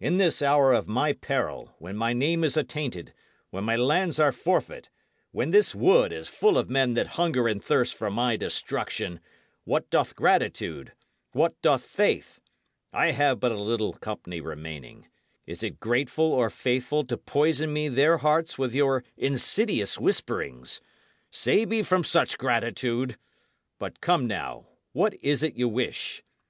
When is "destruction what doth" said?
8.38-10.16